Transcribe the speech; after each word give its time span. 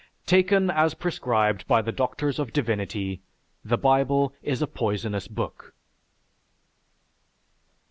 Taken 0.25 0.71
as 0.71 0.95
prescribed 0.95 1.67
by 1.67 1.83
the 1.83 1.91
doctors 1.91 2.39
of 2.39 2.51
divinity, 2.51 3.21
the 3.63 3.77
Bible 3.77 4.33
is 4.41 4.59
a 4.59 4.65
poisonous 4.65 5.27
book. 5.27 5.75